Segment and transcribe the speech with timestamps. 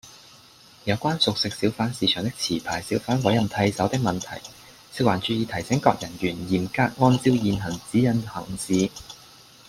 [0.85, 4.29] 有關熟食小販市場的持牌小販委任替手的問題，
[4.91, 8.89] 食環署已提醒各人員嚴格按照現行指引行事